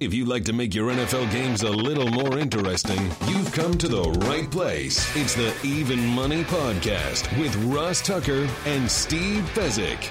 [0.00, 3.88] If you'd like to make your NFL games a little more interesting, you've come to
[3.88, 5.04] the right place.
[5.16, 10.08] It's the Even Money Podcast with Ross Tucker and Steve Fezzik.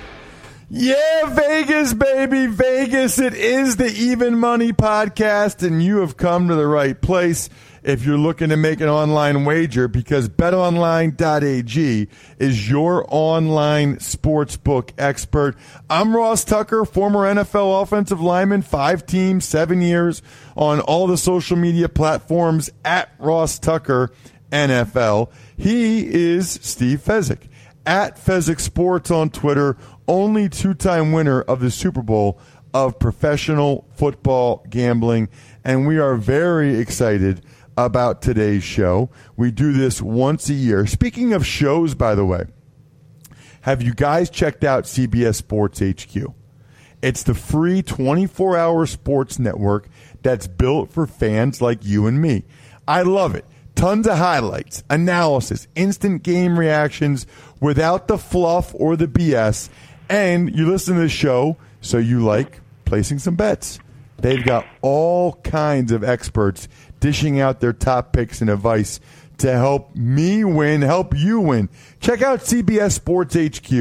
[0.70, 3.20] Yeah, Vegas, baby, Vegas.
[3.20, 7.50] It is the Even Money Podcast, and you have come to the right place
[7.84, 15.56] if you're looking to make an online wager because betonline.ag is your online sportsbook expert.
[15.90, 20.22] I'm Ross Tucker, former NFL offensive lineman, five teams, seven years
[20.58, 24.12] on all the social media platforms at Ross Tucker
[24.52, 25.32] NFL.
[25.56, 27.48] He is Steve Fezzik
[27.88, 32.40] at Fezzik Sports on Twitter, only two time winner of the Super Bowl
[32.74, 35.30] of professional football gambling.
[35.64, 37.44] And we are very excited
[37.78, 39.10] about today's show.
[39.36, 40.86] We do this once a year.
[40.86, 42.46] Speaking of shows, by the way,
[43.62, 46.34] have you guys checked out CBS Sports HQ?
[47.02, 49.88] It's the free 24 hour sports network
[50.24, 52.44] that's built for fans like you and me.
[52.88, 53.46] I love it.
[53.76, 57.28] Tons of highlights, analysis, instant game reactions
[57.60, 59.70] without the fluff or the BS.
[60.10, 63.80] And you listen to the show, so you like placing some bets.
[64.20, 66.68] They've got all kinds of experts
[67.00, 69.00] dishing out their top picks and advice
[69.40, 71.70] to help me win, help you win.
[72.00, 73.72] Check out CBS Sports HQ.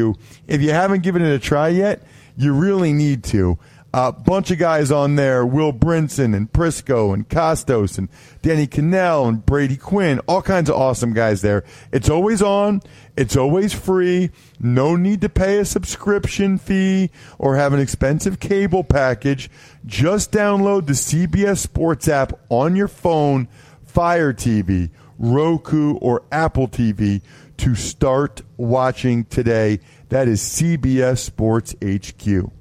[0.47, 2.03] If you haven't given it a try yet,
[2.37, 3.59] you really need to.
[3.97, 8.11] A uh, bunch of guys on there Will Brinson and Prisco and Costos and
[8.43, 10.19] Danny Kanell and Brady Quinn.
[10.29, 11.65] All kinds of awesome guys there.
[11.93, 12.83] It's always on.
[13.17, 14.33] It's always free.
[14.61, 19.49] No need to pay a subscription fee or have an expensive cable package.
[19.87, 23.49] Just download the CBS Sports app on your phone,
[23.87, 27.23] Fire TV, Roku, or Apple TV
[27.57, 29.81] to start watching today.
[30.11, 32.53] That is CBS Sports HQ.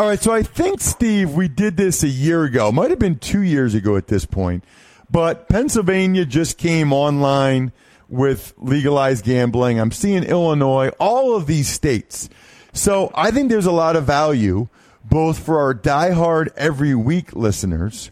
[0.00, 2.72] All right, so I think, Steve, we did this a year ago.
[2.72, 4.64] Might have been two years ago at this point.
[5.10, 7.70] But Pennsylvania just came online
[8.08, 9.78] with legalized gambling.
[9.78, 12.30] I'm seeing Illinois, all of these states.
[12.72, 14.68] So I think there's a lot of value
[15.04, 18.10] both for our diehard every week listeners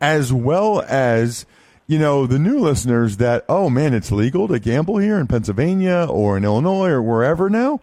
[0.00, 1.46] as well as
[1.86, 6.04] you know the new listeners that oh man it's legal to gamble here in Pennsylvania
[6.10, 7.80] or in Illinois or wherever now.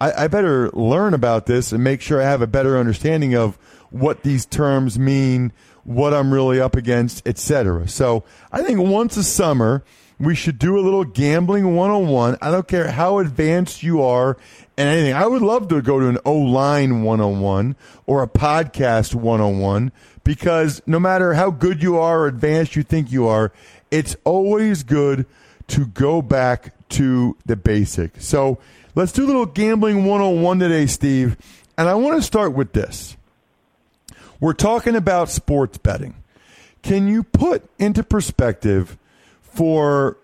[0.00, 3.56] I, I better learn about this and make sure I have a better understanding of
[3.90, 5.52] what these terms mean,
[5.84, 7.88] what I'm really up against, etc.
[7.88, 9.84] So I think once a summer
[10.18, 12.38] we should do a little gambling 101.
[12.40, 14.36] I don't care how advanced you are
[14.76, 15.14] and anything.
[15.14, 20.82] I would love to go to an O line 101 or a podcast 101 because
[20.86, 23.52] no matter how good you are or advanced you think you are,
[23.90, 25.26] it's always good
[25.68, 28.20] to go back to the basic.
[28.20, 28.58] So
[28.96, 31.36] Let's do a little gambling 101 today, Steve.
[31.76, 33.16] And I want to start with this.
[34.38, 36.14] We're talking about sports betting.
[36.82, 38.96] Can you put into perspective
[39.42, 40.16] for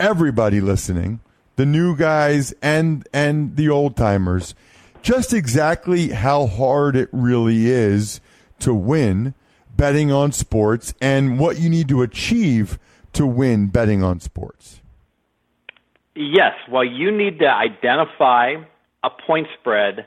[0.00, 1.20] everybody listening,
[1.54, 4.56] the new guys and and the old timers,
[5.02, 8.20] just exactly how hard it really is
[8.58, 9.34] to win
[9.76, 12.76] betting on sports and what you need to achieve
[13.12, 14.80] to win betting on sports?
[16.16, 16.54] Yes.
[16.70, 18.54] Well, you need to identify
[19.04, 20.06] a point spread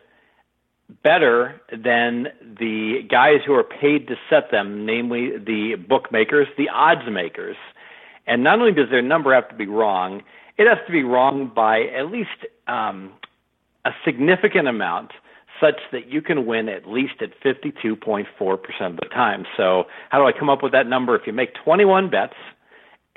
[1.04, 7.08] better than the guys who are paid to set them, namely the bookmakers, the odds
[7.10, 7.56] makers.
[8.26, 10.24] And not only does their number have to be wrong,
[10.58, 12.30] it has to be wrong by at least
[12.68, 13.14] um,
[13.86, 15.12] a significant amount
[15.62, 18.26] such that you can win at least at 52.4%
[18.82, 19.46] of the time.
[19.58, 21.16] So, how do I come up with that number?
[21.16, 22.34] If you make 21 bets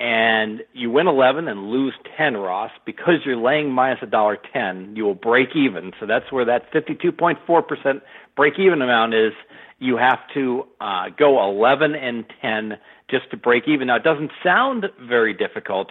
[0.03, 4.97] and you win 11 and lose 10, Ross, because you're laying minus a dollar 10,
[4.97, 5.93] you will break even.
[5.97, 8.01] So that's where that 52.4%
[8.35, 9.31] break even amount is.
[9.79, 12.73] You have to uh, go 11 and 10
[13.09, 13.87] just to break even.
[13.87, 15.87] Now, it doesn't sound very difficult,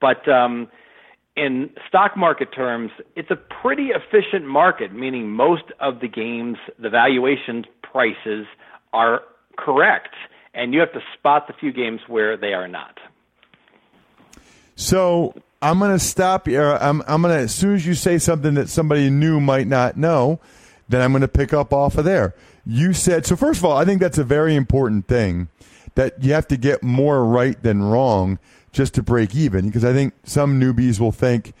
[0.00, 0.68] but um,
[1.36, 6.90] in stock market terms, it's a pretty efficient market, meaning most of the games, the
[6.90, 8.46] valuation prices
[8.92, 9.22] are
[9.56, 10.14] correct,
[10.54, 12.98] and you have to spot the few games where they are not.
[14.78, 16.60] So I'm going to stop you.
[16.60, 19.66] Uh, I'm, I'm going to, as soon as you say something that somebody new might
[19.66, 20.38] not know,
[20.88, 22.32] then I'm going to pick up off of there.
[22.64, 25.48] You said, so first of all, I think that's a very important thing
[25.96, 28.38] that you have to get more right than wrong
[28.70, 31.54] just to break even because I think some newbies will think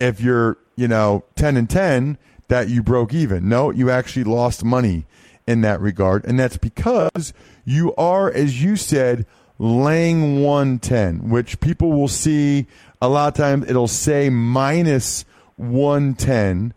[0.00, 2.16] if you're, you know, 10 and 10
[2.48, 3.50] that you broke even.
[3.50, 5.04] No, you actually lost money
[5.46, 6.24] in that regard.
[6.24, 7.34] And that's because
[7.66, 9.26] you are, as you said,
[9.62, 12.66] laying 110, which people will see
[13.00, 15.24] a lot of times it'll say minus
[15.56, 16.74] 110.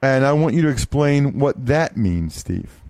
[0.00, 2.80] And I want you to explain what that means, Steve.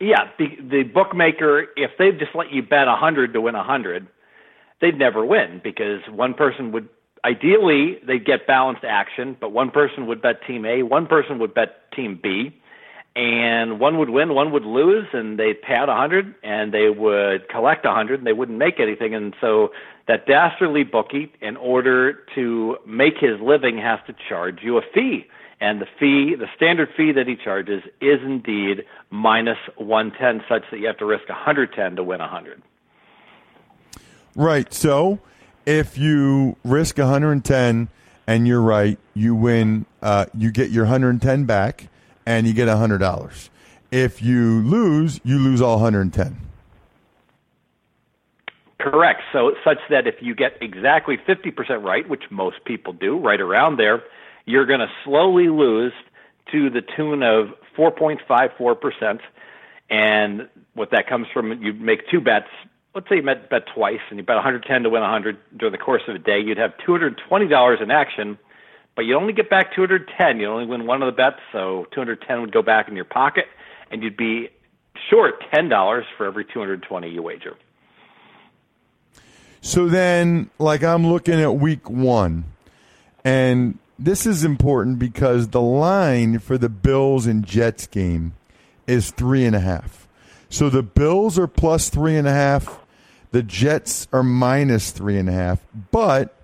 [0.00, 4.08] Yeah, the, the bookmaker, if they just let you bet 100 to win 100,
[4.80, 6.88] they'd never win because one person would
[7.24, 11.54] ideally they'd get balanced action, but one person would bet team A, one person would
[11.54, 12.60] bet team B,
[13.14, 16.88] and one would win, one would lose, and they'd pay out a hundred, and they
[16.88, 19.70] would collect a hundred, and they wouldn't make anything, and so
[20.08, 25.26] that dastardly bookie, in order to make his living, has to charge you a fee.
[25.60, 30.80] And the fee, the standard fee that he charges, is indeed minus 110, such that
[30.80, 32.62] you have to risk 110 to win 100.
[34.34, 34.72] Right.
[34.74, 35.20] So
[35.66, 37.88] if you risk 110
[38.26, 39.86] and you're right, you win.
[40.00, 41.88] Uh, you get your 110 back,
[42.26, 43.48] and you get $100.
[43.90, 46.36] If you lose, you lose all 110.
[48.78, 49.22] Correct.
[49.32, 53.76] So such that if you get exactly 50% right, which most people do, right around
[53.76, 54.02] there,
[54.44, 55.92] you're going to slowly lose
[56.50, 59.20] to the tune of 4.54%.
[59.88, 62.48] And what that comes from, you make two bets
[62.94, 65.78] let's say you bet, bet twice and you bet 110 to win 100 during the
[65.78, 68.38] course of a day, you'd have $220 in action,
[68.94, 70.40] but you only get back 210.
[70.40, 73.44] You only win one of the bets, so 210 would go back in your pocket,
[73.90, 74.48] and you'd be
[75.10, 77.56] short $10 for every 220 you wager.
[79.60, 82.44] So then, like I'm looking at week one,
[83.24, 88.34] and this is important because the line for the Bills and Jets game
[88.86, 90.08] is three and a half.
[90.48, 92.80] So the Bills are plus three and a half
[93.32, 96.36] the Jets are minus three and a half, but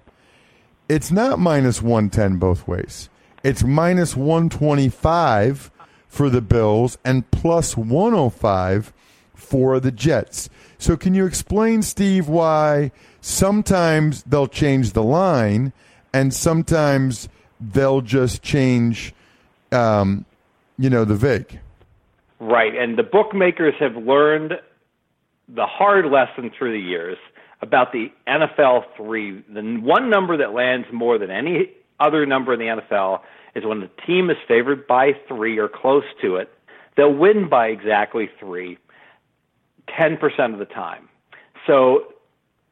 [0.89, 3.09] it's not minus 110 both ways.
[3.45, 5.71] It's minus 125
[6.09, 8.93] for the Bills and plus 105
[9.35, 10.49] for the Jets.
[10.79, 12.91] So, can you explain, Steve, why
[13.21, 15.73] sometimes they'll change the line
[16.13, 17.29] and sometimes
[17.61, 19.13] they'll just change,
[19.73, 20.25] um,
[20.79, 21.61] you know, the VIG?
[22.41, 22.75] Right.
[22.75, 24.55] And the bookmakers have learned
[25.49, 27.19] the hard lesson through the years
[27.61, 29.43] about the NFL three.
[29.53, 31.71] The one number that lands more than any
[32.01, 33.21] other number in the NFL
[33.55, 36.51] is when the team is favored by three or close to it.
[36.97, 38.79] They'll win by exactly three,
[39.89, 41.09] 10% of the time.
[41.67, 42.13] So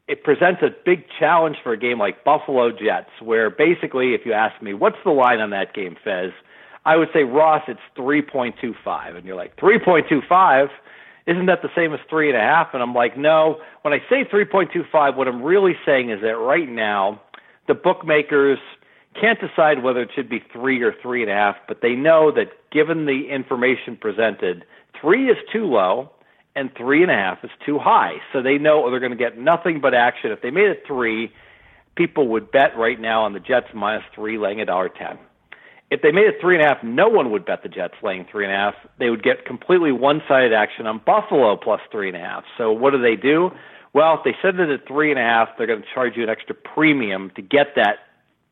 [0.07, 4.33] it presents a big challenge for a game like Buffalo Jets, where basically, if you
[4.33, 6.31] ask me, what's the line on that game, Fez?
[6.85, 9.17] I would say, Ross, it's 3.25.
[9.17, 10.69] And you're like, 3.25?
[11.27, 12.69] Isn't that the same as three and a half?
[12.73, 13.59] And I'm like, no.
[13.81, 17.21] When I say 3.25, what I'm really saying is that right now,
[17.67, 18.59] the bookmakers
[19.19, 22.31] can't decide whether it should be three or three and a half, but they know
[22.31, 24.63] that given the information presented,
[24.99, 26.09] three is too low
[26.55, 28.15] and three and a half is too high.
[28.31, 30.31] So they know they're going to get nothing but action.
[30.31, 31.31] If they made it three,
[31.95, 35.17] people would bet right now on the Jets minus three, laying a dollar ten.
[35.89, 38.25] If they made it three and a half, no one would bet the Jets laying
[38.29, 38.75] three and a half.
[38.99, 42.43] They would get completely one-sided action on Buffalo plus three and a half.
[42.57, 43.51] So what do they do?
[43.93, 46.23] Well, if they set it at three and a half, they're going to charge you
[46.23, 47.99] an extra premium to get that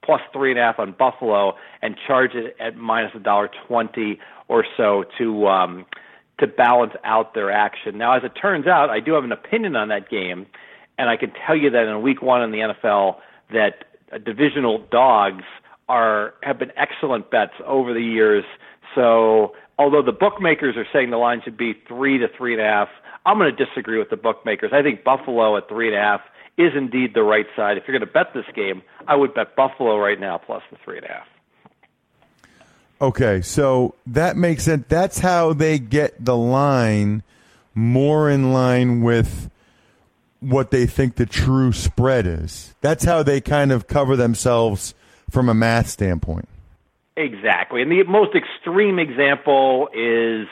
[0.04, 4.20] plus three and a half on Buffalo and charge it at minus a dollar twenty
[4.48, 5.86] or so to um,
[6.40, 7.98] to balance out their action.
[7.98, 10.46] Now, as it turns out, I do have an opinion on that game,
[10.98, 13.18] and I can tell you that in week one in the NFL,
[13.52, 13.86] that
[14.24, 15.44] divisional dogs
[15.88, 18.44] are have been excellent bets over the years.
[18.96, 22.66] So although the bookmakers are saying the line should be three to three and a
[22.66, 22.88] half,
[23.26, 24.72] I'm going to disagree with the bookmakers.
[24.74, 26.22] I think Buffalo at three and a half
[26.58, 27.78] is indeed the right side.
[27.78, 30.78] If you're going to bet this game, I would bet Buffalo right now plus the
[30.84, 31.28] three and a half.
[33.02, 34.86] Okay, so that makes sense.
[34.88, 37.24] That's how they get the line
[37.74, 39.52] more in line with
[40.40, 42.74] what they think the true spread is.
[42.80, 44.94] That's how they kind of cover themselves
[45.30, 46.48] from a math standpoint.
[47.18, 47.82] Exactly.
[47.82, 50.48] And the most extreme example is,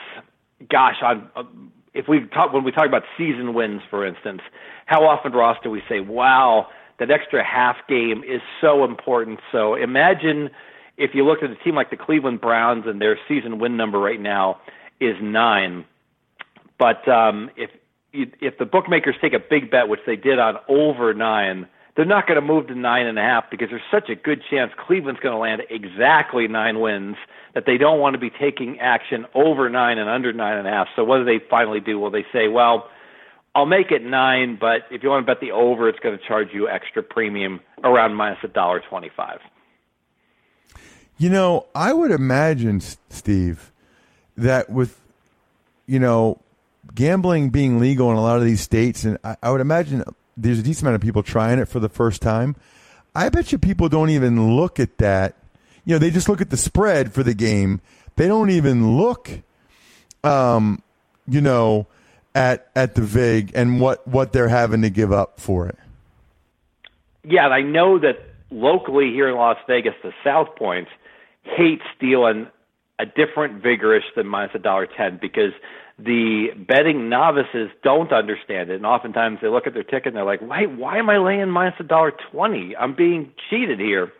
[0.70, 1.44] gosh, on, uh,
[1.92, 4.40] if we talk when we talk about season wins, for instance,
[4.86, 9.40] how often, Ross, do we say, "Wow, that extra half game is so important"?
[9.52, 10.50] So imagine
[10.96, 13.98] if you look at a team like the Cleveland Browns and their season win number
[13.98, 14.58] right now
[15.00, 15.84] is nine,
[16.78, 17.70] but um, if
[18.12, 21.66] if the bookmakers take a big bet, which they did on over nine,
[21.96, 24.42] they're not going to move to nine and a half because there's such a good
[24.50, 27.16] chance Cleveland's going to land exactly nine wins
[27.54, 30.70] that they don't want to be taking action over nine and under nine and a
[30.70, 30.88] half.
[30.96, 31.98] So what do they finally do?
[32.00, 32.88] Well, they say, well,
[33.54, 36.24] I'll make it nine, but if you want to bet the over, it's going to
[36.26, 39.38] charge you extra premium around minus a dollar twenty-five.
[41.16, 43.70] You know, I would imagine, Steve,
[44.36, 45.00] that with
[45.86, 46.40] you know
[46.96, 50.02] gambling being legal in a lot of these states, and I, I would imagine
[50.36, 52.56] there's a decent amount of people trying it for the first time.
[53.14, 55.36] I bet you people don't even look at that.
[55.84, 57.80] You know, they just look at the spread for the game.
[58.16, 59.30] They don't even look,
[60.22, 60.82] um,
[61.28, 61.86] you know,
[62.34, 65.78] at at the vig and what what they're having to give up for it.
[67.22, 68.18] Yeah, I know that
[68.50, 70.90] locally here in Las Vegas, the South Points
[71.42, 72.48] hates stealing
[72.98, 75.52] a different vigorish than minus a dollar ten because
[75.98, 80.24] the betting novices don't understand it, and oftentimes they look at their ticket and they're
[80.24, 82.76] like, "Wait, why am I laying minus a dollar twenty?
[82.76, 84.12] I'm being cheated here."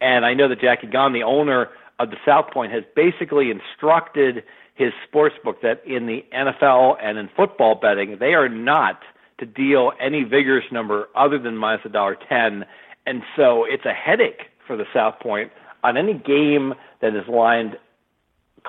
[0.00, 1.68] And I know that Jackie Gaughan, the owner
[1.98, 4.44] of the South Point, has basically instructed
[4.74, 9.02] his sports book that in the NFL and in football betting, they are not
[9.38, 12.64] to deal any vigorish number other than minus a dollar ten,
[13.06, 15.52] and so it's a headache for the South Point
[15.84, 17.76] on any game that is lined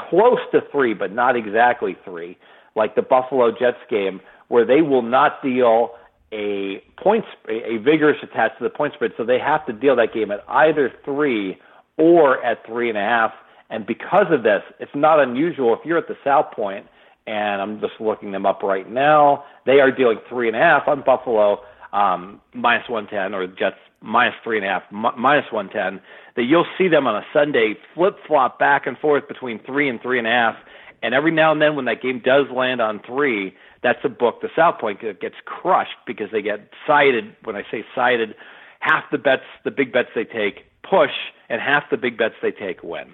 [0.10, 2.38] close to three, but not exactly three,
[2.75, 5.91] like the Buffalo Jets game, where they will not deal
[6.32, 10.13] a points a, vigorish attached to the point spread, so they have to deal that
[10.13, 11.58] game at either three
[11.98, 13.32] or at three and a half.
[13.70, 16.86] And because of this, it's not unusual if you're at the South Point,
[17.27, 19.44] and I'm just looking them up right now.
[19.65, 21.60] They are dealing three and a half on Buffalo
[21.94, 26.01] um, minus 110, or Jets minus three and a half, m- minus 110,
[26.36, 30.01] that you'll see them on a Sunday flip flop back and forth between three and
[30.01, 30.56] three and a half.
[31.01, 34.41] And every now and then, when that game does land on three, that's a book.
[34.41, 37.36] The South Point gets crushed because they get sided.
[37.44, 38.36] When I say sided,
[38.79, 41.12] half the bets, the big bets they take, push,
[41.50, 43.13] and half the big bets they take win.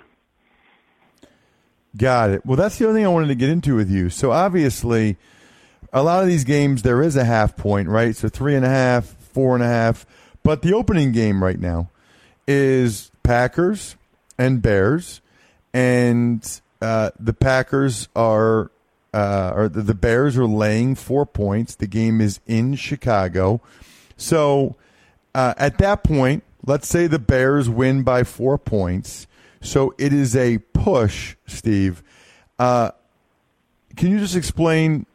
[1.98, 2.46] Got it.
[2.46, 4.10] Well, that's the only thing I wanted to get into with you.
[4.10, 5.18] So obviously,
[5.94, 8.16] a lot of these games there is a half point, right?
[8.16, 10.06] So three and a half, four and a half.
[10.46, 11.90] But the opening game right now
[12.48, 13.96] is Packers
[14.38, 15.20] and Bears,
[15.74, 18.70] and uh, the Packers are
[19.12, 21.74] uh, or the, Bears are laying four points.
[21.74, 23.60] The game is in Chicago,
[24.18, 24.76] so
[25.34, 29.26] uh, at that point, let's say the Bears win by four points.
[29.62, 32.04] So it is a push, Steve.
[32.60, 32.92] Uh,
[33.96, 35.08] can you just explain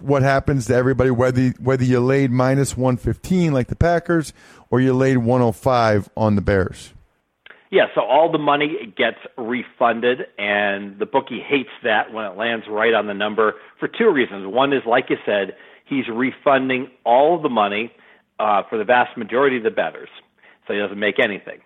[0.00, 4.32] what happens to everybody, whether whether you laid minus one fifteen like the Packers
[4.70, 6.92] or you laid one hundred oh five on the Bears.
[7.70, 12.66] Yeah, so all the money gets refunded, and the bookie hates that when it lands
[12.68, 14.46] right on the number for two reasons.
[14.46, 17.92] One is, like you said, he's refunding all the money
[18.38, 20.08] uh, for the vast majority of the bettors,
[20.66, 21.58] so he doesn't make anything.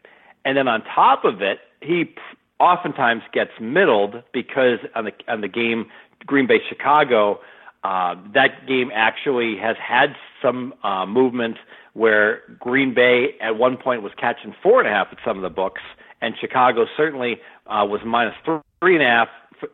[0.45, 2.15] And then on top of it, he
[2.59, 5.87] oftentimes gets middled because on the on the game
[6.27, 7.41] Green Bay Chicago
[7.83, 11.57] uh, that game actually has had some uh, movement
[11.95, 15.43] where Green Bay at one point was catching four and a half at some of
[15.43, 15.81] the books,
[16.21, 19.29] and Chicago certainly uh, was minus three and a half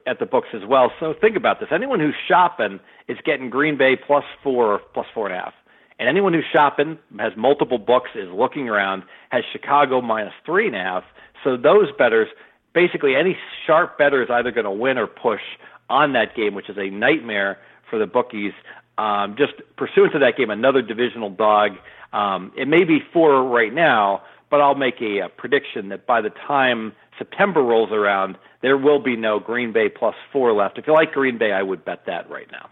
[0.07, 0.93] at the books as well.
[1.01, 5.07] So think about this: anyone who's shopping is getting Green Bay plus four or plus
[5.13, 5.55] four and a half,
[5.99, 10.77] and anyone who's shopping has multiple books is looking around has Chicago minus three and
[10.77, 11.05] a half.
[11.43, 12.29] So those betters,
[12.73, 13.37] basically, any
[13.67, 15.43] sharp better is either going to win or push
[15.89, 17.59] on that game, which is a nightmare
[17.91, 18.53] for the bookies.
[18.99, 21.73] Um, just pursuant to that game, another divisional dog.
[22.13, 26.21] Um, it may be four right now, but I'll make a, a prediction that by
[26.23, 30.79] the time September rolls around, there will be no Green Bay plus four left.
[30.79, 32.71] If you like Green Bay, I would bet that right now.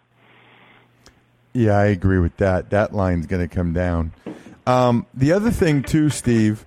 [1.53, 2.71] Yeah, I agree with that.
[2.71, 4.13] That line's going to come down.
[4.67, 6.65] Um, the other thing, too, Steve,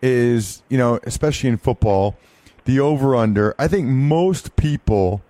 [0.00, 2.16] is, you know, especially in football,
[2.64, 3.54] the over under.
[3.58, 5.20] I think most people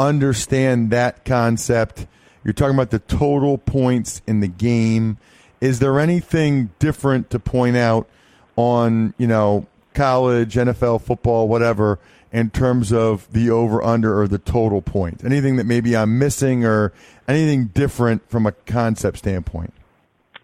[0.00, 2.06] understand that concept.
[2.42, 5.18] You're talking about the total points in the game.
[5.60, 8.08] Is there anything different to point out
[8.56, 11.98] on, you know, college, NFL football, whatever,
[12.32, 15.22] in terms of the over under or the total point?
[15.22, 16.94] Anything that maybe I'm missing or
[17.28, 19.74] anything different from a concept standpoint?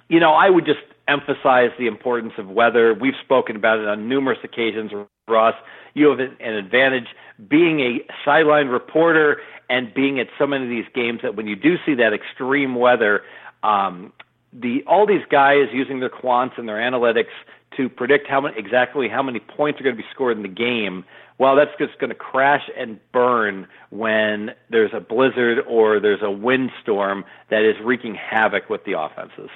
[0.08, 2.94] You know, I would just emphasize the importance of weather.
[2.94, 4.92] We've spoken about it on numerous occasions,
[5.28, 5.54] Ross.
[5.94, 7.08] You have an advantage
[7.48, 11.56] being a sideline reporter and being at so many of these games that when you
[11.56, 13.22] do see that extreme weather,
[13.64, 14.12] um,
[14.52, 17.34] the all these guys using their quants and their analytics
[17.76, 20.48] to predict how many exactly how many points are going to be scored in the
[20.48, 21.04] game.
[21.38, 26.30] Well, that's just going to crash and burn when there's a blizzard or there's a
[26.30, 29.50] windstorm that is wreaking havoc with the offenses.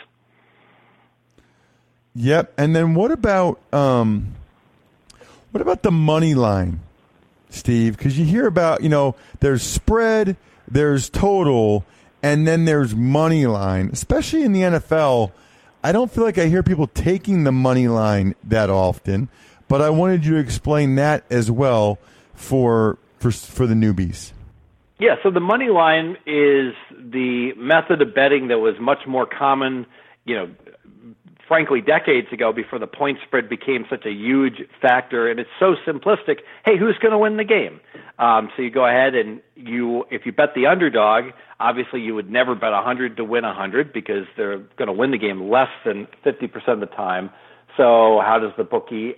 [2.14, 2.52] Yep.
[2.58, 4.34] And then what about um,
[5.52, 6.80] what about the money line,
[7.48, 7.96] Steve?
[7.96, 10.36] Because you hear about you know there's spread,
[10.68, 11.84] there's total,
[12.22, 13.90] and then there's money line.
[13.92, 15.32] Especially in the NFL,
[15.82, 19.28] I don't feel like I hear people taking the money line that often.
[19.68, 21.98] But I wanted you to explain that as well
[22.34, 24.32] for for for the newbies.
[24.98, 29.86] Yeah, so the money line is the method of betting that was much more common,
[30.26, 30.50] you know,
[31.50, 35.28] frankly, decades ago before the point spread became such a huge factor.
[35.28, 36.36] And it's so simplistic.
[36.64, 37.80] Hey, who's going to win the game?
[38.20, 41.24] Um, so you go ahead and you, if you bet the underdog,
[41.58, 45.18] obviously you would never bet 100 to win 100 because they're going to win the
[45.18, 47.30] game less than 50% of the time.
[47.76, 49.14] So how does the bookie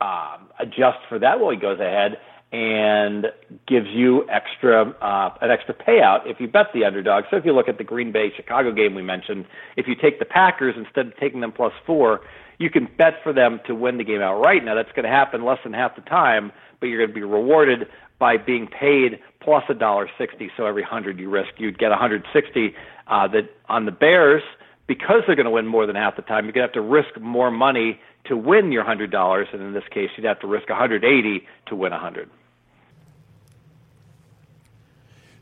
[0.00, 1.38] um, adjust for that?
[1.38, 2.16] Well, he goes ahead
[2.50, 3.26] and
[3.66, 7.24] gives you extra uh, an extra payout if you bet the underdog.
[7.30, 9.44] So if you look at the Green Bay Chicago game we mentioned,
[9.76, 12.22] if you take the Packers instead of taking them plus four,
[12.58, 14.64] you can bet for them to win the game outright.
[14.64, 16.50] Now that's going to happen less than half the time,
[16.80, 17.86] but you're going to be rewarded
[18.18, 20.50] by being paid plus a dollar sixty.
[20.56, 22.74] So every hundred you risk, you'd get a hundred sixty.
[23.06, 24.42] Uh, that on the Bears
[24.88, 26.80] because they're going to win more than half the time, you're going to have to
[26.80, 30.48] risk more money to win your hundred dollars, and in this case, you'd have to
[30.48, 32.28] risk 180 to win a hundred.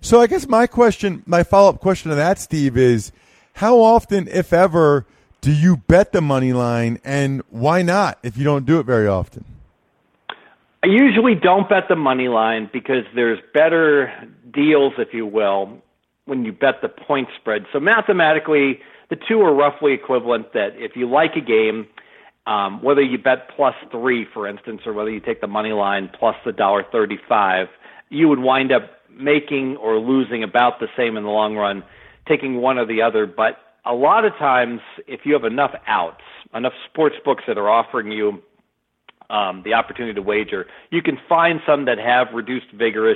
[0.01, 3.13] So I guess my question, my follow up question to that, Steve, is
[3.55, 5.07] how often, if ever,
[5.41, 9.07] do you bet the money line, and why not if you don't do it very
[9.07, 9.45] often?
[10.83, 14.13] I usually don't bet the money line because there's better
[14.53, 15.79] deals, if you will,
[16.27, 17.67] when you bet the point spread.
[17.73, 18.81] So mathematically,
[19.11, 20.53] the two are roughly equivalent.
[20.53, 21.87] That if you like a game,
[22.47, 26.11] um, whether you bet plus three, for instance, or whether you take the money line
[26.19, 27.69] plus the dollar thirty-five,
[28.09, 31.83] you would wind up making or losing about the same in the long run,
[32.29, 33.27] taking one or the other.
[33.27, 36.23] But a lot of times, if you have enough outs,
[36.55, 38.43] enough sports books that are offering you
[39.31, 43.15] um, the opportunity to wager, you can find some that have reduced vigorish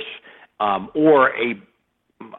[0.59, 1.61] um, or a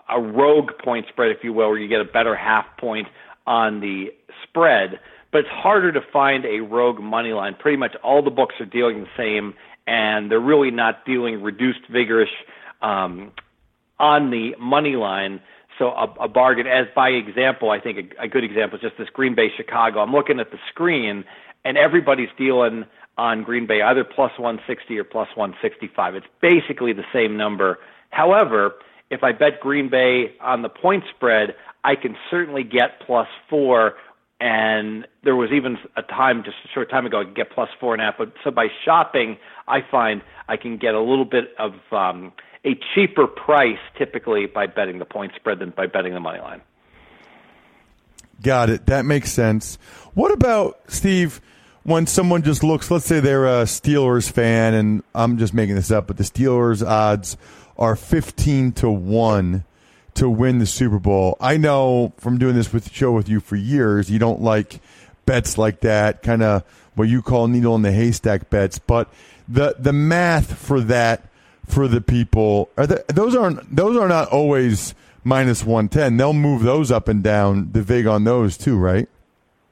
[0.09, 3.09] a rogue point spread, if you will, where you get a better half point
[3.47, 4.07] on the
[4.43, 5.01] spread.
[5.31, 7.55] But it's harder to find a rogue money line.
[7.59, 9.55] Pretty much all the books are dealing the same,
[9.87, 12.27] and they're really not dealing reduced vigorish
[12.83, 13.33] um,
[13.99, 15.41] on the money line.
[15.79, 18.99] So a, a bargain, as by example, I think a, a good example is just
[18.99, 20.01] this Green Bay Chicago.
[20.01, 21.25] I'm looking at the screen,
[21.65, 22.85] and everybody's dealing
[23.17, 26.15] on Green Bay either plus 160 or plus 165.
[26.15, 27.79] It's basically the same number.
[28.11, 28.75] However,
[29.13, 33.93] if I bet Green Bay on the point spread, I can certainly get plus four.
[34.41, 37.69] And there was even a time, just a short time ago, I could get plus
[37.79, 38.15] four and a half.
[38.17, 39.37] But so by shopping,
[39.69, 42.33] I find I can get a little bit of um,
[42.65, 46.63] a cheaper price typically by betting the point spread than by betting the money line.
[48.43, 48.87] Got it.
[48.87, 49.77] That makes sense.
[50.15, 51.41] What about Steve?
[51.85, 55.91] When someone just looks, let's say they're a Steelers fan, and I'm just making this
[55.91, 57.37] up, but the Steelers odds
[57.79, 59.65] are 15 to one
[60.15, 61.37] to win the Super Bowl.
[61.41, 64.81] I know from doing this with the show with you for years, you don't like
[65.25, 69.09] bets like that, kind of what you call needle in the haystack bets, but
[69.49, 71.29] the the math for that
[71.67, 72.69] for the people.
[72.77, 76.17] Are the, those aren't those are not always minus one ten.
[76.17, 77.73] They'll move those up and down.
[77.73, 79.09] The vig on those too, right?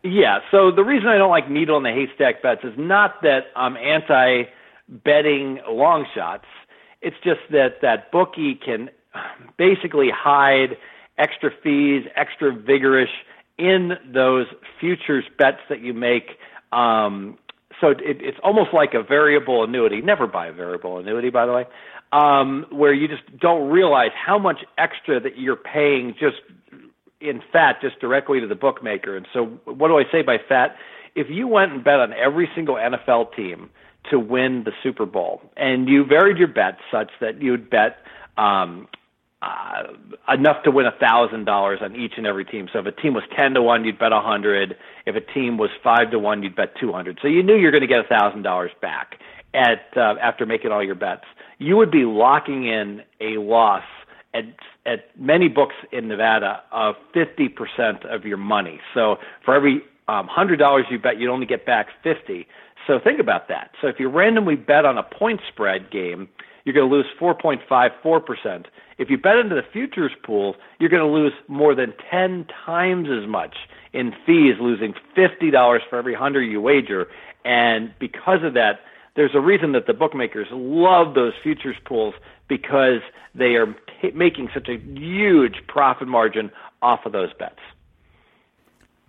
[0.03, 0.41] Yeah.
[0.51, 3.77] So the reason I don't like needle in the haystack bets is not that I'm
[3.77, 4.45] anti
[4.89, 6.47] betting long shots.
[7.03, 8.91] It's just that that bookie can
[9.57, 10.77] basically hide
[11.19, 13.13] extra fees, extra vigorish
[13.59, 14.47] in those
[14.79, 16.39] futures bets that you make
[16.73, 17.37] um,
[17.81, 20.01] so it, it's almost like a variable annuity.
[20.01, 21.65] Never buy a variable annuity, by the way,
[22.13, 26.37] um, where you just don't realize how much extra that you're paying just
[27.21, 29.17] in fat, just directly to the bookmaker.
[29.17, 30.77] And so, what do I say by fat?
[31.15, 33.71] If you went and bet on every single NFL team
[34.11, 37.99] to win the Super Bowl, and you varied your bets such that you'd bet
[38.37, 38.89] um,
[39.43, 39.85] uh,
[40.33, 42.69] enough to win a thousand dollars on each and every team.
[42.73, 44.77] So if a team was ten to one, you'd bet a hundred.
[45.07, 47.19] If a team was five to one, you'd bet two hundred.
[47.23, 49.17] So you knew you're going to get a thousand dollars back
[49.55, 51.25] at uh, after making all your bets.
[51.59, 53.85] you would be locking in a loss
[54.35, 54.45] at
[54.87, 58.81] at many books in Nevada of 50% of your money.
[58.95, 62.47] So for every um, $100 you bet, you'd only get back 50.
[62.91, 63.71] So think about that.
[63.81, 66.29] So if you randomly bet on a point spread game,
[66.65, 68.65] you're going to lose 4.54%.
[68.99, 73.07] If you bet into the futures pool, you're going to lose more than 10 times
[73.09, 73.55] as much
[73.93, 77.07] in fees, losing $50 for every 100 you wager.
[77.45, 78.81] And because of that,
[79.15, 82.15] there's a reason that the bookmakers love those futures pools
[82.49, 83.03] because
[83.37, 83.67] they are
[84.03, 86.51] t- making such a huge profit margin
[86.83, 87.61] off of those bets.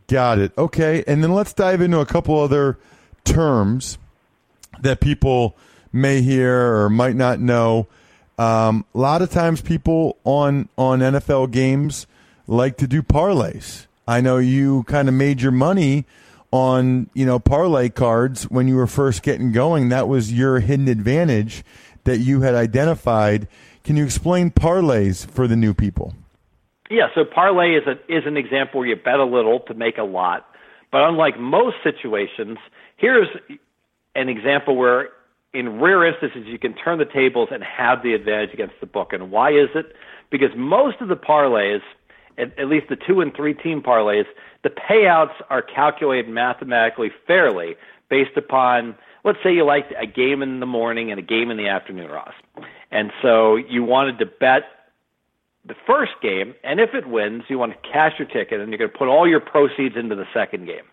[0.05, 0.55] Got it.
[0.55, 1.03] Okay.
[1.07, 2.77] And then let's dive into a couple other
[3.23, 3.97] terms
[4.81, 5.55] that people
[5.93, 7.87] may hear or might not know.
[8.37, 12.07] Um, a lot of times, people on on NFL games
[12.47, 13.87] like to do parlays.
[14.07, 16.05] I know you kind of made your money
[16.51, 19.89] on you know parlay cards when you were first getting going.
[19.89, 21.63] That was your hidden advantage
[22.03, 23.47] that you had identified.
[23.83, 26.13] Can you explain parlays for the new people?
[26.89, 29.97] Yeah, so parlay is a is an example where you bet a little to make
[29.97, 30.45] a lot.
[30.91, 32.57] But unlike most situations,
[33.01, 33.27] here's
[34.15, 35.09] an example where
[35.53, 39.11] in rare instances you can turn the tables and have the advantage against the book.
[39.11, 39.93] And why is it?
[40.29, 41.81] Because most of the parlays,
[42.37, 44.25] at, at least the two and three team parlays,
[44.63, 47.75] the payouts are calculated mathematically fairly
[48.09, 51.57] based upon let's say you liked a game in the morning and a game in
[51.57, 52.33] the afternoon, Ross.
[52.91, 54.63] And so you wanted to bet
[55.65, 58.79] the first game, and if it wins, you want to cash your ticket and you're
[58.79, 60.85] going to put all your proceeds into the second game.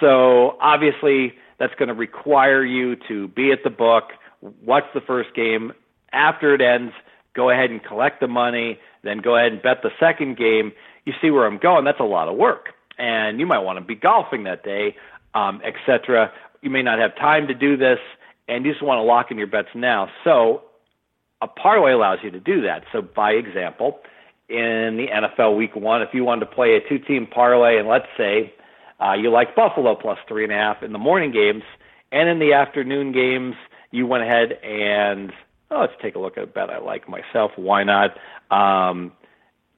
[0.00, 4.12] So obviously, that's going to require you to be at the book,
[4.64, 5.72] watch the first game.
[6.12, 6.92] After it ends,
[7.34, 10.72] go ahead and collect the money, then go ahead and bet the second game.
[11.04, 11.84] You see where I'm going?
[11.84, 12.70] That's a lot of work.
[12.98, 14.96] And you might want to be golfing that day,
[15.34, 16.32] um, etc.
[16.62, 17.98] You may not have time to do this,
[18.48, 20.08] and you just want to lock in your bets now.
[20.24, 20.62] So
[21.40, 22.84] a parlay allows you to do that.
[22.92, 24.00] So, by example,
[24.48, 28.08] in the NFL Week One, if you wanted to play a two-team parlay, and let's
[28.16, 28.52] say
[29.00, 31.62] uh, you like Buffalo plus three and a half in the morning games,
[32.12, 33.54] and in the afternoon games,
[33.90, 35.32] you went ahead and
[35.70, 37.52] oh, let's take a look at a bet I like myself.
[37.56, 38.16] Why not?
[38.50, 39.12] Um,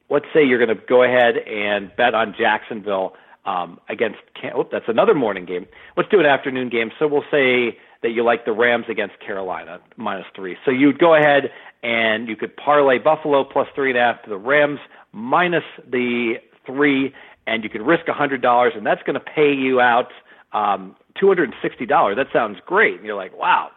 [0.09, 3.13] let's say you're going to go ahead and bet on Jacksonville
[3.45, 4.19] um, against.
[4.55, 5.67] Oh, that's another morning game.
[5.97, 6.91] Let's do an afternoon game.
[6.99, 10.57] So we'll say that you like the Rams against Carolina minus three.
[10.65, 14.29] So you'd go ahead and you could parlay Buffalo plus three and a half to
[14.29, 14.79] the Rams
[15.11, 17.13] minus the three,
[17.45, 20.11] and you could risk a hundred dollars, and that's going to pay you out
[20.53, 22.15] um, two hundred and sixty dollars.
[22.15, 22.95] That sounds great.
[22.97, 23.69] And you're like, wow,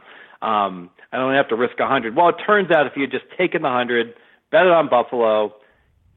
[0.42, 2.16] um, I don't have to risk a hundred.
[2.16, 4.14] Well, it turns out if you had just taken the hundred,
[4.50, 5.54] bet it on Buffalo,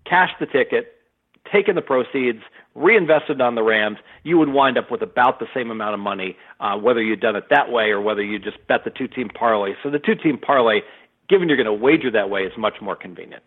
[0.06, 0.96] cash the ticket,
[1.52, 2.42] taken the proceeds,
[2.76, 6.38] reinvested on the Rams, you would wind up with about the same amount of money,
[6.60, 9.30] uh, whether you'd done it that way or whether you just bet the two team
[9.30, 9.74] parlay.
[9.84, 10.82] So the two team parlay,
[11.28, 13.44] given you're going to wager that way, is much more convenient.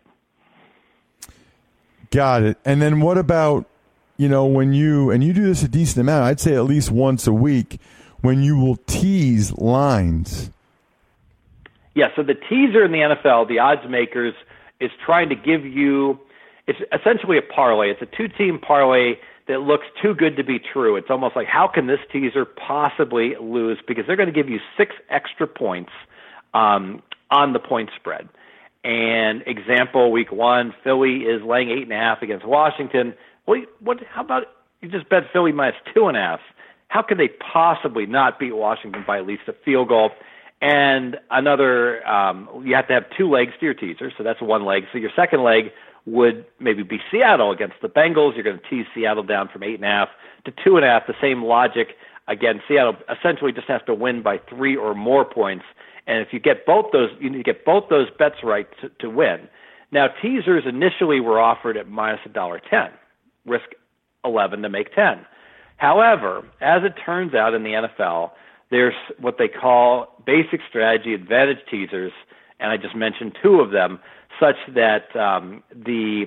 [2.11, 2.57] Got it.
[2.63, 3.65] And then what about,
[4.17, 6.91] you know, when you, and you do this a decent amount, I'd say at least
[6.91, 7.79] once a week,
[8.21, 10.51] when you will tease lines?
[11.95, 14.33] Yeah, so the teaser in the NFL, the odds makers,
[14.79, 16.19] is trying to give you
[16.67, 17.89] it's essentially a parlay.
[17.91, 19.15] It's a two team parlay
[19.47, 20.95] that looks too good to be true.
[20.95, 24.59] It's almost like how can this teaser possibly lose because they're going to give you
[24.77, 25.91] six extra points
[26.53, 28.29] um, on the point spread.
[28.85, 33.13] And example, week one, Philly is laying eight and a half against Washington.
[33.45, 33.99] Well, what?
[34.09, 34.43] How about
[34.81, 36.39] you just bet Philly minus two and a half?
[36.87, 40.11] How could they possibly not beat Washington by at least a field goal?
[40.61, 44.63] And another, um, you have to have two legs to your teaser, so that's one
[44.63, 44.83] leg.
[44.93, 45.71] So your second leg
[46.05, 48.35] would maybe be Seattle against the Bengals.
[48.35, 50.09] You're going to tease Seattle down from eight and a half
[50.45, 51.07] to two and a half.
[51.07, 51.97] The same logic.
[52.27, 55.65] Again, Seattle essentially just has to win by three or more points.
[56.07, 58.89] And if you get both those, you need to get both those bets right to,
[58.99, 59.49] to win.
[59.91, 62.89] Now, teasers initially were offered at minus a dollar ten,
[63.45, 63.65] risk
[64.23, 65.25] eleven to make ten.
[65.77, 68.31] However, as it turns out in the NFL,
[68.71, 72.11] there's what they call basic strategy advantage teasers,
[72.59, 73.99] and I just mentioned two of them
[74.39, 76.25] such that um, the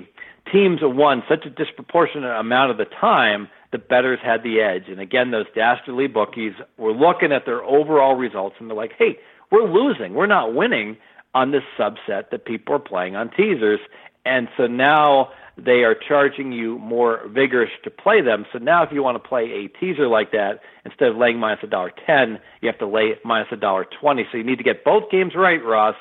[0.53, 4.85] teams won such a disproportionate amount of the time, the betters had the edge.
[4.89, 9.19] And again, those dastardly bookies were looking at their overall results and they're like, hey,
[9.51, 10.15] we're losing.
[10.15, 10.97] We're not winning
[11.35, 13.81] on this subset that people are playing on teasers.
[14.25, 18.45] And so now they are charging you more vigorish to play them.
[18.53, 21.61] So now if you want to play a teaser like that, instead of laying minus
[21.63, 24.27] a dollar ten, you have to lay minus a dollar twenty.
[24.31, 25.97] So you need to get both games right, Ross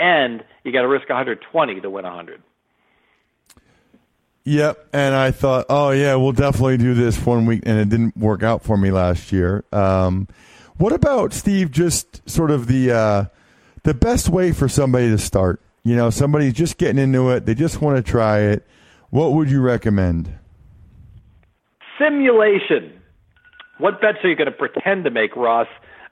[0.00, 2.42] and you got to risk 120 to win 100.
[4.44, 8.16] Yep, and I thought, oh yeah, we'll definitely do this one week, and it didn't
[8.16, 9.64] work out for me last year.
[9.70, 10.26] Um,
[10.78, 11.70] what about Steve?
[11.70, 13.24] Just sort of the uh,
[13.82, 15.60] the best way for somebody to start.
[15.84, 18.66] You know, somebody's just getting into it, they just want to try it.
[19.10, 20.32] What would you recommend?
[21.98, 23.00] Simulation.
[23.78, 25.66] What bets are you going to pretend to make, Ross?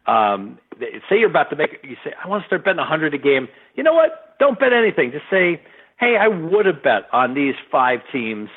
[0.07, 3.19] Um, say you're about to make, you say, I want to start betting 100 a
[3.19, 3.47] game.
[3.77, 4.37] You know what?
[4.41, 5.13] Don't bet anything.
[5.13, 5.61] Just say,
[5.99, 8.49] hey, I would have bet on these five teams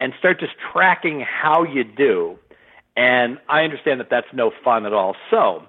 [0.00, 2.38] and start just tracking how you do.
[2.96, 5.16] And I understand that that's no fun at all.
[5.30, 5.62] So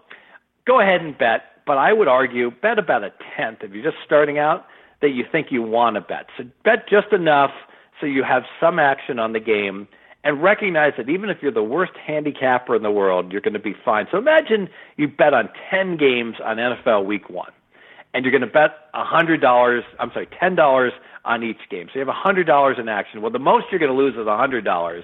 [0.66, 4.04] go ahead and bet, but I would argue bet about a tenth if you're just
[4.06, 4.66] starting out
[5.02, 6.28] that you think you want to bet.
[6.38, 7.52] So bet just enough
[8.00, 9.88] so you have some action on the game
[10.24, 13.60] and recognize that even if you're the worst handicapper in the world, you're going to
[13.60, 14.08] be fine.
[14.12, 17.50] So imagine you bet on 10 games on NFL week 1
[18.14, 20.90] and you're going to bet $100, I'm sorry, $10
[21.26, 21.88] on each game.
[21.94, 23.22] So you have $100 in action.
[23.22, 25.02] Well, the most you're going to lose is $100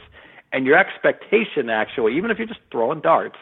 [0.52, 3.38] and your expectation actually, even if you're just throwing darts,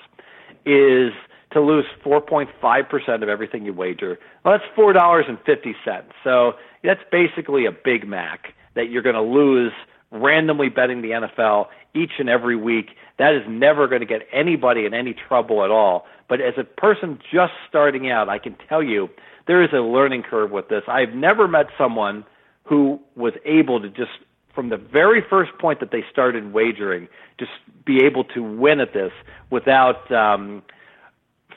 [0.65, 1.11] is
[1.51, 4.19] to lose 4.5% of everything you wager.
[4.45, 6.03] Well, that's $4.50.
[6.23, 9.71] So that's basically a Big Mac that you're going to lose
[10.11, 12.91] randomly betting the NFL each and every week.
[13.17, 16.05] That is never going to get anybody in any trouble at all.
[16.27, 19.09] But as a person just starting out, I can tell you
[19.47, 20.83] there is a learning curve with this.
[20.87, 22.25] I've never met someone
[22.63, 24.11] who was able to just
[24.53, 27.07] from the very first point that they started wagering,
[27.39, 27.51] just
[27.85, 29.11] be able to win at this
[29.49, 30.61] without um,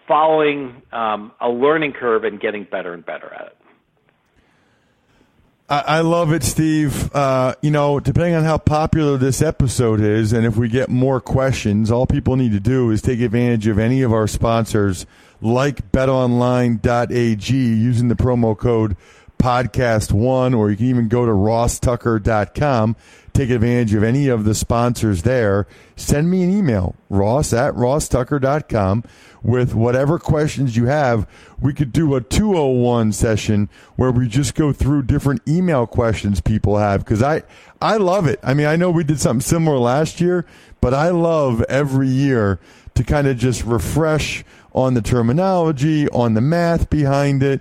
[0.06, 3.56] following um, a learning curve and getting better and better at it.
[5.68, 7.14] I, love it, Steve.
[7.14, 11.20] Uh, you know, depending on how popular this episode is, and if we get more
[11.20, 15.06] questions, all people need to do is take advantage of any of our sponsors,
[15.40, 18.96] like BetOnline.ag, using the promo code
[19.38, 22.96] Podcast One, or you can even go to RossTucker.com
[23.34, 25.66] take advantage of any of the sponsors there,
[25.96, 29.02] send me an email, ross at rosstucker.com,
[29.42, 31.28] with whatever questions you have.
[31.60, 36.78] We could do a 201 session where we just go through different email questions people
[36.78, 37.42] have because I,
[37.82, 38.38] I love it.
[38.42, 40.46] I mean, I know we did something similar last year,
[40.80, 42.60] but I love every year
[42.94, 47.60] to kind of just refresh on the terminology, on the math behind it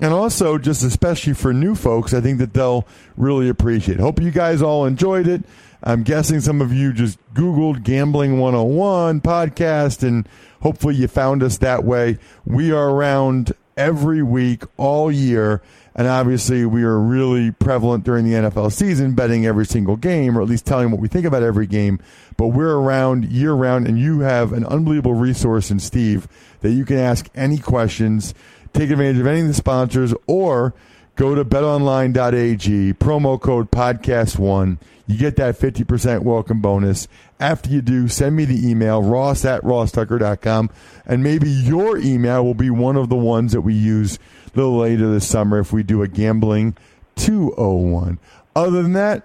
[0.00, 4.00] and also just especially for new folks, I think that they'll really appreciate.
[4.00, 5.44] Hope you guys all enjoyed it.
[5.82, 10.26] I'm guessing some of you just Googled Gambling 101 podcast, and
[10.62, 12.18] hopefully you found us that way.
[12.46, 15.60] We are around every week, all year,
[15.94, 20.42] and obviously we are really prevalent during the NFL season, betting every single game, or
[20.42, 22.00] at least telling what we think about every game.
[22.38, 26.26] But we're around year round, and you have an unbelievable resource in Steve
[26.60, 28.32] that you can ask any questions
[28.74, 30.74] take advantage of any of the sponsors or
[31.16, 34.78] go to betonline.ag, promo code podcast1.
[35.06, 37.08] You get that 50% welcome bonus.
[37.38, 40.70] After you do, send me the email, ross at rosstucker.com,
[41.06, 44.78] and maybe your email will be one of the ones that we use a little
[44.78, 46.76] later this summer if we do a gambling
[47.16, 48.18] 201.
[48.56, 49.24] Other than that,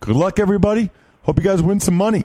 [0.00, 0.90] good luck, everybody.
[1.22, 2.24] Hope you guys win some money.